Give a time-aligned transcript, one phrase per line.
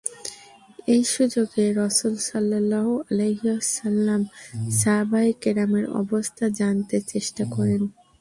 [0.87, 4.21] এই সুযোগে রাসূল সাল্লাল্লাহু আলাইহি ওয়াসাল্লাম
[4.79, 7.81] সাহাবায়ে কেরামের অবস্থা জানতে চেষ্টা করেন।